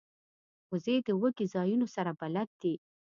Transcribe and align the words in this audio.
وزې 0.71 0.95
د 1.05 1.09
دوږی 1.19 1.45
ځایونو 1.53 1.87
سره 1.95 2.11
بلد 2.19 2.49
دي 2.61 2.73